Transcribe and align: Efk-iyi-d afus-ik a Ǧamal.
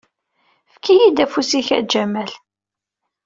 Efk-iyi-d 0.67 1.17
afus-ik 1.23 1.67
a 1.77 1.79
Ǧamal. 1.91 2.31